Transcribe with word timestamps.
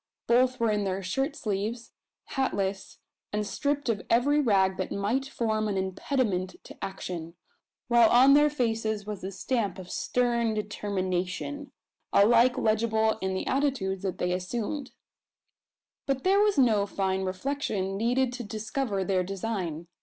Both 0.25 0.59
were 0.59 0.71
in 0.71 0.83
their 0.83 1.03
shirt 1.03 1.35
sleeves, 1.35 1.91
hatless, 2.29 2.97
and 3.31 3.45
stripped 3.45 3.87
of 3.87 4.01
every 4.09 4.41
rag 4.41 4.77
that 4.77 4.91
might 4.91 5.27
form 5.27 5.67
an 5.67 5.77
impediment 5.77 6.55
to 6.63 6.83
action; 6.83 7.35
while 7.87 8.09
on 8.09 8.33
their 8.33 8.49
faces 8.49 9.05
was 9.05 9.21
the 9.21 9.31
stamp 9.31 9.77
of 9.77 9.91
stern 9.91 10.55
determination 10.55 11.71
alike 12.11 12.57
legible 12.57 13.19
in 13.21 13.35
the 13.35 13.45
attitudes 13.45 14.01
they 14.03 14.29
had 14.31 14.37
assumed. 14.37 14.89
But 16.07 16.23
there 16.23 16.39
was 16.39 16.57
no 16.57 16.87
fine 16.87 17.21
reflection 17.23 17.95
needed 17.95 18.33
to 18.33 18.43
discover 18.43 19.03
their 19.03 19.21
design. 19.23 19.85